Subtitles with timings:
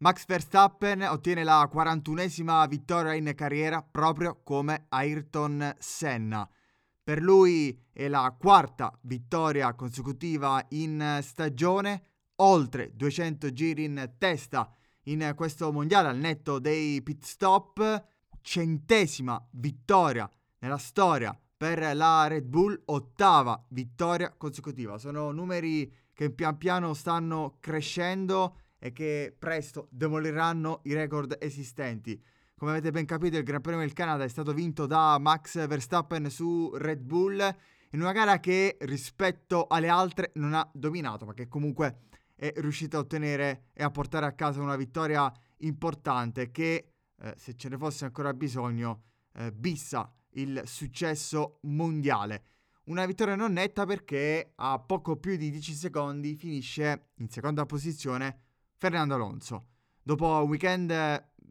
[0.00, 6.48] Max Verstappen ottiene la 41esima vittoria in carriera proprio come Ayrton Senna.
[7.02, 12.02] Per lui è la quarta vittoria consecutiva in stagione,
[12.36, 14.72] oltre 200 giri in testa
[15.04, 18.06] in questo mondiale al netto dei pit stop,
[18.40, 20.30] centesima vittoria
[20.60, 24.96] nella storia per la Red Bull, ottava vittoria consecutiva.
[24.96, 32.20] Sono numeri che pian piano stanno crescendo e che presto demoliranno i record esistenti.
[32.56, 36.28] Come avete ben capito, il Gran Premio del Canada è stato vinto da Max Verstappen
[36.28, 37.56] su Red Bull
[37.90, 42.96] in una gara che rispetto alle altre non ha dominato, ma che comunque è riuscito
[42.96, 47.76] a ottenere e a portare a casa una vittoria importante che, eh, se ce ne
[47.76, 49.02] fosse ancora bisogno,
[49.34, 52.44] eh, bissa il successo mondiale.
[52.84, 58.47] Una vittoria non netta perché a poco più di 10 secondi finisce in seconda posizione
[58.78, 59.66] Fernando Alonso.
[60.00, 60.90] Dopo un weekend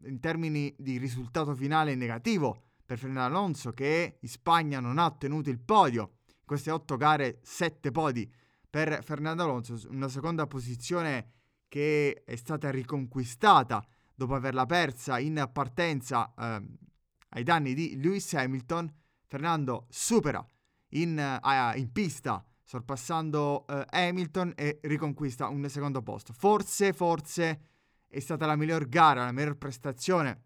[0.04, 5.50] in termini di risultato finale negativo per Fernando Alonso che in Spagna non ha ottenuto
[5.50, 8.32] il podio, in queste otto gare sette podi
[8.68, 11.32] per Fernando Alonso, una seconda posizione
[11.68, 16.66] che è stata riconquistata dopo averla persa in partenza eh,
[17.28, 18.90] ai danni di Lewis Hamilton.
[19.26, 20.42] Fernando supera
[20.92, 26.34] in, uh, in pista sorpassando uh, Hamilton e riconquista un secondo posto.
[26.34, 27.60] Forse, forse
[28.06, 30.42] è stata la miglior gara, la miglior prestazione,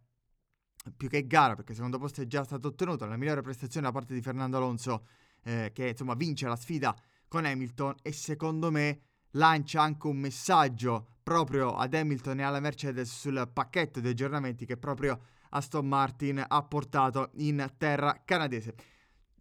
[0.97, 3.93] più che gara perché il secondo posto è già stato ottenuto, la migliore prestazione da
[3.93, 5.05] parte di Fernando Alonso
[5.43, 9.00] eh, che insomma vince la sfida con Hamilton e secondo me
[9.33, 14.77] lancia anche un messaggio proprio ad Hamilton e alla Mercedes sul pacchetto di aggiornamenti che
[14.77, 15.19] proprio
[15.50, 18.77] Aston Martin ha portato in terra canadese.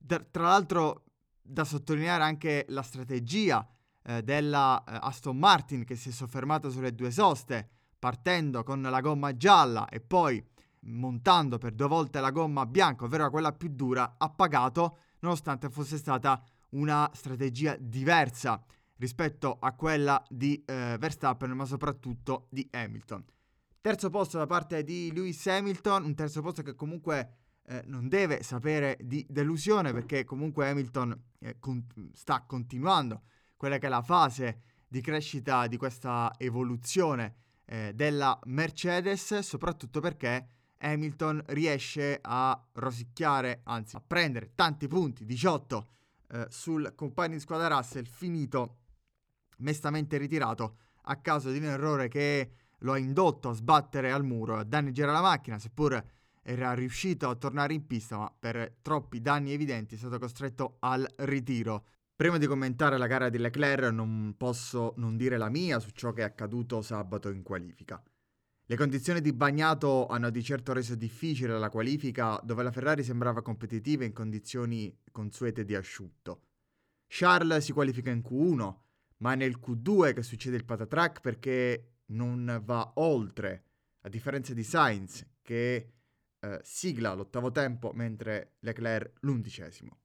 [0.04, 1.11] Tra l'altro
[1.52, 3.68] da sottolineare anche la strategia
[4.04, 9.02] eh, della eh, Aston Martin che si è soffermata sulle due soste, partendo con la
[9.02, 10.44] gomma gialla e poi
[10.84, 15.98] montando per due volte la gomma bianca, ovvero quella più dura, ha pagato nonostante fosse
[15.98, 18.64] stata una strategia diversa
[18.96, 23.24] rispetto a quella di eh, Verstappen, ma soprattutto di Hamilton.
[23.82, 27.41] Terzo posto da parte di Lewis Hamilton, un terzo posto che comunque
[27.72, 33.22] eh, non deve sapere di delusione perché comunque Hamilton eh, con- sta continuando
[33.56, 40.48] quella che è la fase di crescita di questa evoluzione eh, della Mercedes, soprattutto perché
[40.80, 45.88] Hamilton riesce a rosicchiare, anzi a prendere tanti punti, 18
[46.28, 48.80] eh, sul compagno di squadra Russell, finito
[49.60, 54.58] mestamente ritirato a causa di un errore che lo ha indotto a sbattere al muro,
[54.58, 56.04] a danneggiare la macchina, seppur
[56.42, 61.08] era riuscito a tornare in pista, ma per troppi danni evidenti è stato costretto al
[61.18, 61.86] ritiro.
[62.16, 66.12] Prima di commentare la gara di Leclerc non posso non dire la mia su ciò
[66.14, 68.02] che è accaduto sabato in qualifica.
[68.66, 73.42] Le condizioni di bagnato hanno di certo reso difficile la qualifica dove la Ferrari sembrava
[73.42, 76.44] competitiva in condizioni consuete di asciutto.
[77.08, 78.76] Charles si qualifica in Q1,
[79.18, 83.64] ma è nel Q2 che succede il patatrack perché non va oltre,
[84.02, 85.92] a differenza di Sainz che
[86.42, 90.00] eh, sigla l'ottavo tempo mentre Leclerc l'undicesimo.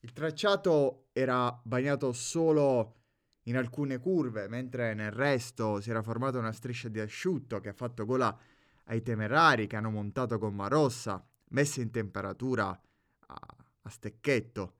[0.00, 2.96] Il tracciato era bagnato solo
[3.44, 7.74] in alcune curve, mentre nel resto si era formata una striscia di asciutto che ha
[7.74, 8.36] fatto gola
[8.84, 14.74] ai temerari che hanno montato gomma rossa, messa in temperatura a, a stecchetto.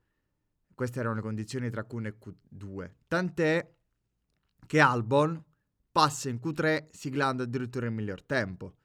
[0.73, 2.91] Queste erano le condizioni tra Q1 e Q2.
[3.07, 3.73] Tant'è
[4.65, 5.43] che Albon
[5.91, 8.77] passa in Q3 siglando addirittura il miglior tempo.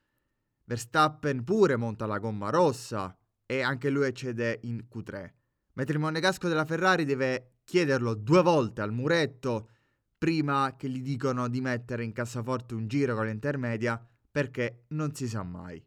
[0.67, 5.31] Verstappen pure monta la gomma rossa e anche lui eccede in Q3.
[5.73, 9.69] Mentre il monegasco della Ferrari deve chiederlo due volte al muretto
[10.17, 15.29] prima che gli dicono di mettere in cassaforte un giro con l'intermedia perché non si
[15.29, 15.81] sa mai.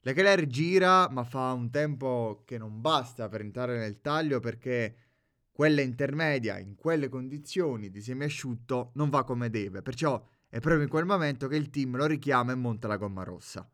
[0.00, 4.96] Leclerc gira ma fa un tempo che non basta per entrare nel taglio perché
[5.52, 10.88] quella intermedia in quelle condizioni di semiasciutto non va come deve, perciò è proprio in
[10.88, 13.66] quel momento che il team lo richiama e monta la gomma rossa.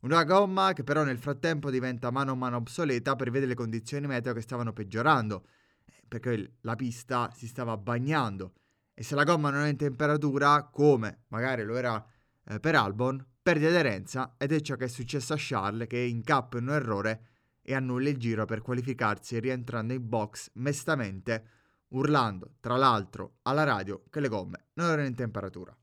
[0.00, 4.06] Una gomma che però nel frattempo diventa mano a mano obsoleta per vedere le condizioni
[4.08, 5.46] meteo che stavano peggiorando,
[5.84, 8.52] eh, perché la pista si stava bagnando
[8.94, 12.04] e se la gomma non è in temperatura, come magari lo era
[12.46, 16.58] eh, per Albon, perde aderenza ed è ciò che è successo a Charles che incappa
[16.58, 17.26] in un errore
[17.62, 21.44] e annulla il giro per qualificarsi rientrando in box mestamente,
[21.90, 25.76] urlando tra l'altro alla radio che le gomme non erano in temperatura.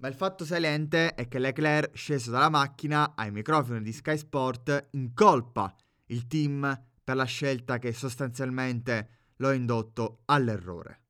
[0.00, 4.88] Ma il fatto saliente è che Leclerc, sceso dalla macchina ai microfoni di Sky Sport,
[4.92, 5.74] incolpa
[6.06, 11.00] il team per la scelta che sostanzialmente lo ha indotto all'errore.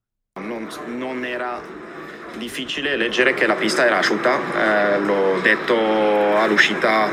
[0.41, 1.61] Non, non era
[2.37, 7.09] difficile leggere che la pista era asciutta, eh, l'ho detto all'uscita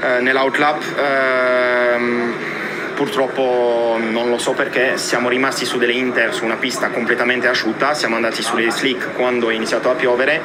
[0.00, 0.82] eh, nell'outlap.
[0.96, 2.47] Eh,
[2.98, 7.94] purtroppo non lo so perché siamo rimasti su delle Inter su una pista completamente asciutta,
[7.94, 10.40] siamo andati sulle slick quando è iniziato a piovere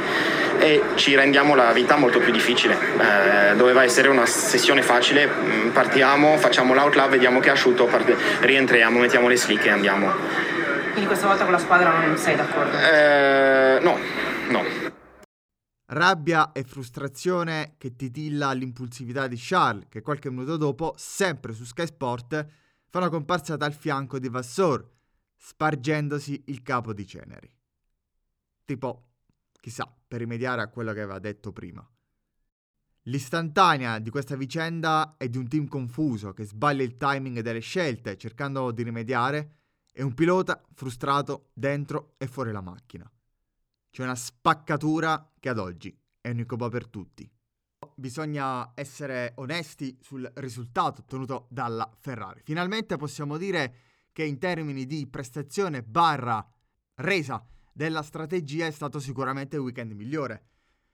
[0.60, 2.78] e ci rendiamo la vita molto più difficile.
[3.00, 8.16] Eh, doveva essere una sessione facile, mm, partiamo, facciamo l'outlap, vediamo che è asciutto, part-
[8.42, 10.14] rientriamo, mettiamo le slick e andiamo.
[10.92, 12.78] Quindi questa volta con la squadra non sei d'accordo?
[12.78, 13.98] Eh, no,
[14.50, 14.83] no.
[15.94, 21.86] Rabbia e frustrazione che titilla l'impulsività di Charles, che qualche minuto dopo, sempre su Sky
[21.86, 22.48] Sport,
[22.90, 24.90] fa una comparsa dal fianco di Vassor,
[25.38, 27.56] spargendosi il capo di ceneri.
[28.66, 29.10] Tipo,
[29.60, 31.88] chissà, per rimediare a quello che aveva detto prima.
[33.04, 38.18] L'istantanea di questa vicenda è di un team confuso che sbaglia il timing delle scelte
[38.18, 39.58] cercando di rimediare
[39.92, 43.08] e un pilota frustrato dentro e fuori la macchina.
[43.94, 47.32] C'è una spaccatura che ad oggi è un incubo per tutti.
[47.94, 52.42] Bisogna essere onesti sul risultato ottenuto dalla Ferrari.
[52.44, 53.76] Finalmente possiamo dire
[54.12, 56.44] che in termini di prestazione barra
[56.96, 60.48] resa della strategia è stato sicuramente il weekend migliore.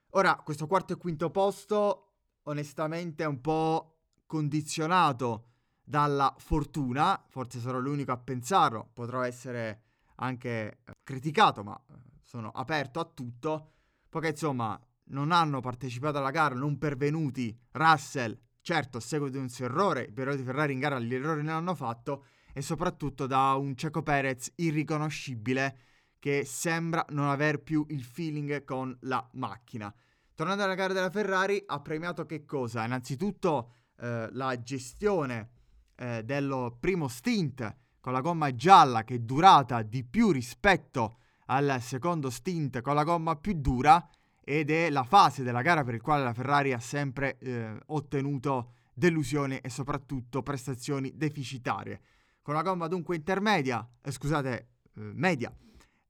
[0.10, 7.80] Ora, questo quarto e quinto posto onestamente è un po' condizionato dalla fortuna, forse sarò
[7.80, 9.84] l'unico a pensarlo, potrò essere
[10.16, 11.82] anche criticato, ma
[12.30, 13.72] sono aperto a tutto,
[14.08, 19.50] poiché insomma non hanno partecipato alla gara, non pervenuti Russell, certo a seguito di un
[19.50, 23.56] suo errore, i piloti Ferrari in gara gli errori ne hanno fatto, e soprattutto da
[23.56, 25.80] un Checo Perez irriconoscibile
[26.20, 29.92] che sembra non aver più il feeling con la macchina.
[30.36, 32.86] Tornando alla gara della Ferrari, ha premiato che cosa?
[32.86, 35.50] Innanzitutto eh, la gestione
[35.96, 41.18] eh, del primo stint con la gomma gialla che è durata di più rispetto
[41.52, 44.08] al secondo stint con la gomma più dura
[44.44, 48.74] ed è la fase della gara per il quale la Ferrari ha sempre eh, ottenuto
[48.94, 52.02] delusioni e soprattutto prestazioni deficitarie.
[52.42, 54.52] Con la gomma dunque intermedia, eh, scusate,
[54.96, 55.54] eh, media,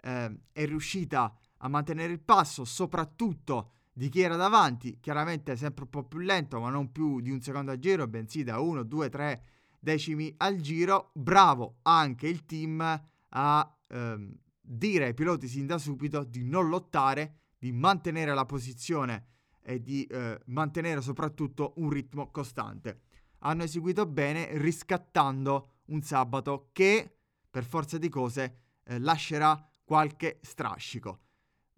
[0.02, 5.90] eh, è riuscita a mantenere il passo soprattutto di chi era davanti, chiaramente sempre un
[5.90, 9.10] po' più lento, ma non più di un secondo al giro, bensì da 1, 2,
[9.10, 9.44] 3
[9.80, 11.12] decimi al giro.
[11.14, 14.34] Bravo anche il team a ehm,
[14.72, 19.26] dire ai piloti sin da subito di non lottare, di mantenere la posizione
[19.64, 23.02] e di eh, mantenere soprattutto un ritmo costante.
[23.40, 27.18] Hanno eseguito bene riscattando un sabato che,
[27.50, 31.22] per forza di cose, eh, lascerà qualche strascico.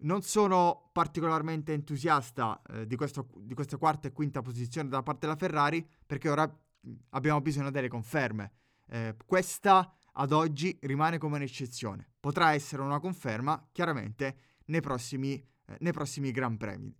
[0.02, 5.26] Non sono particolarmente entusiasta eh, di, questo, di questa quarta e quinta posizione da parte
[5.26, 6.60] della Ferrari perché ora
[7.10, 8.52] abbiamo bisogno delle conferme.
[8.88, 12.08] Eh, questa ad oggi rimane come un'eccezione.
[12.20, 14.36] Potrà essere una conferma, chiaramente,
[14.66, 16.94] nei prossimi, eh, nei prossimi Gran Premi.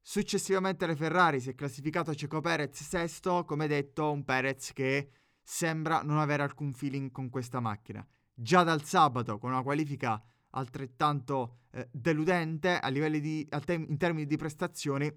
[0.00, 5.10] Successivamente alle Ferrari si è classificato Ceco Perez sesto, come detto, un Perez che
[5.42, 8.06] sembra non avere alcun feeling con questa macchina.
[8.34, 10.20] Già dal sabato, con una qualifica
[10.50, 15.10] altrettanto eh, deludente a livelli di, a te- in termini di prestazioni,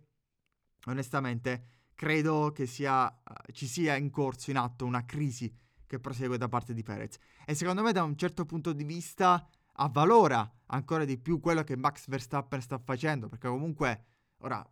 [0.86, 1.66] onestamente
[1.96, 5.54] credo che sia, uh, ci sia in corso, in atto, una crisi
[5.86, 7.18] che prosegue da parte di Perez.
[7.46, 11.76] E secondo me da un certo punto di vista avvalora ancora di più quello che
[11.76, 14.06] Max Verstappen sta facendo, perché comunque
[14.40, 14.66] ora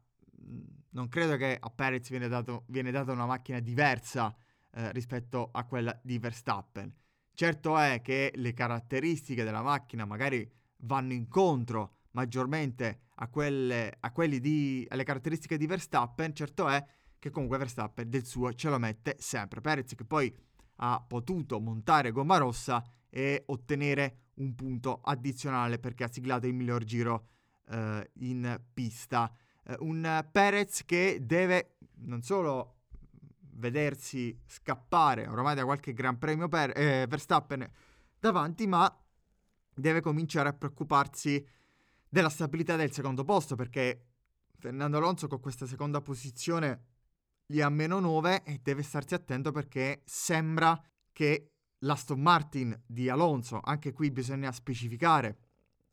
[0.92, 4.36] non credo che a Perez viene, dato, viene data una macchina diversa
[4.72, 6.94] eh, rispetto a quella di Verstappen.
[7.34, 14.86] Certo è che le caratteristiche della macchina magari vanno incontro maggiormente a quelle, a di,
[14.90, 16.84] alle caratteristiche di Verstappen, certo è
[17.18, 19.62] che comunque Verstappen del suo ce lo mette sempre.
[19.62, 20.36] Perez che poi
[20.78, 26.84] ha potuto montare gomma rossa e ottenere un punto addizionale perché ha siglato il miglior
[26.84, 27.28] giro
[27.70, 29.32] eh, in pista.
[29.66, 32.78] Eh, un Perez che deve non solo
[33.56, 37.70] vedersi scappare ormai da qualche Gran Premio per, eh, Verstappen
[38.20, 38.92] davanti, ma
[39.76, 41.46] deve cominciare a preoccuparsi
[42.10, 44.06] della stabilità del secondo posto perché
[44.58, 46.93] Fernando Alonso con questa seconda posizione
[47.54, 50.82] gli ha meno 9 e deve starsi attento perché sembra
[51.12, 55.38] che l'Aston Martin di Alonso, anche qui bisogna specificare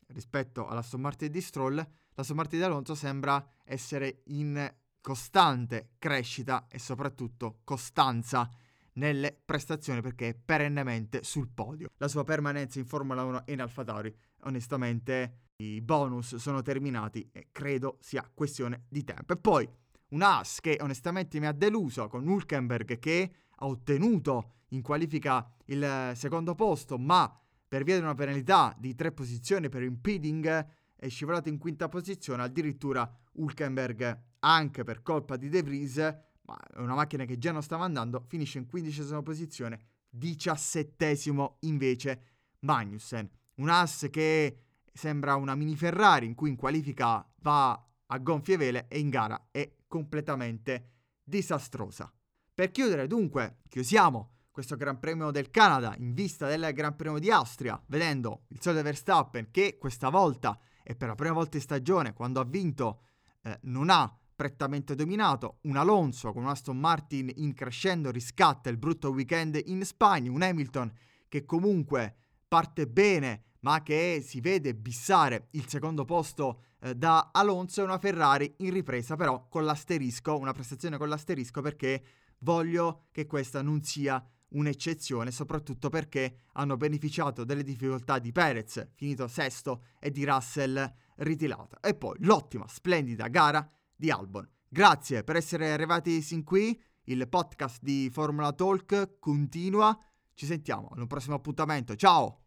[0.07, 1.75] rispetto all'Aston Martin di Stroll,
[2.15, 8.49] l'Aston Martin di Alonso sembra essere in costante crescita e soprattutto costanza
[8.93, 11.91] nelle prestazioni perché è perennemente sul podio.
[11.97, 14.11] La sua permanenza in Formula 1 e in Alfa Tauri,
[14.45, 19.33] onestamente, i bonus sono terminati e credo sia questione di tempo.
[19.33, 19.69] E poi
[20.11, 26.11] un Haas che onestamente mi ha deluso con Hulkenberg che ha ottenuto in qualifica il
[26.15, 27.33] secondo posto, ma
[27.67, 32.43] per via di una penalità di tre posizioni per impeding è scivolato in quinta posizione,
[32.43, 37.63] addirittura Hulkenberg anche per colpa di De Vries, ma è una macchina che già non
[37.63, 42.23] stava andando, finisce in quindicesima posizione, diciassettesimo invece
[42.59, 43.29] Magnussen.
[43.55, 44.57] Un ass che
[44.91, 49.47] sembra una mini Ferrari in cui in qualifica va a gonfie vele e in gara
[49.49, 52.09] è completamente disastrosa.
[52.53, 57.29] Per chiudere dunque, chiusiamo questo Gran Premio del Canada in vista del Gran Premio di
[57.29, 62.13] Austria, vedendo il solito Verstappen che questa volta e per la prima volta in stagione,
[62.13, 63.01] quando ha vinto,
[63.43, 68.77] eh, non ha prettamente dominato, un Alonso con un Aston Martin in crescendo riscatta il
[68.77, 70.89] brutto weekend in Spagna, un Hamilton
[71.27, 72.15] che comunque
[72.47, 77.97] parte bene ma che si vede bissare il secondo posto eh, da Alonso e una
[77.97, 82.03] Ferrari in ripresa però con l'asterisco, una prestazione con l'asterisco perché
[82.39, 89.27] voglio che questa non sia un'eccezione, soprattutto perché hanno beneficiato delle difficoltà di Perez, finito
[89.27, 91.79] sesto, e di Russell ritirata.
[91.79, 94.49] E poi l'ottima, splendida gara di Albon.
[94.67, 99.97] Grazie per essere arrivati sin qui, il podcast di Formula Talk continua,
[100.33, 102.40] ci sentiamo ad un prossimo appuntamento, ciao!